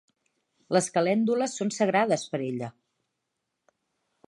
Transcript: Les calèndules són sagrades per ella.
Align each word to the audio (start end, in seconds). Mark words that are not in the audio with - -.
Les 0.75 0.87
calèndules 0.95 1.53
són 1.61 1.71
sagrades 1.77 2.25
per 2.33 2.41
ella. 2.49 2.73